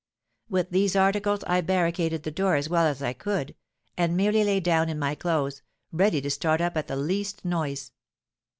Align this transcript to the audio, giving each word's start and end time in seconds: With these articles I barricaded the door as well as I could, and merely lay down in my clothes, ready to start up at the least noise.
With 0.49 0.71
these 0.71 0.95
articles 0.95 1.43
I 1.45 1.61
barricaded 1.61 2.23
the 2.23 2.31
door 2.31 2.55
as 2.55 2.67
well 2.67 2.87
as 2.87 3.03
I 3.03 3.13
could, 3.13 3.53
and 3.95 4.17
merely 4.17 4.43
lay 4.43 4.59
down 4.59 4.89
in 4.89 4.97
my 4.97 5.13
clothes, 5.13 5.61
ready 5.91 6.19
to 6.21 6.31
start 6.31 6.59
up 6.59 6.75
at 6.75 6.87
the 6.87 6.95
least 6.95 7.45
noise. 7.45 7.91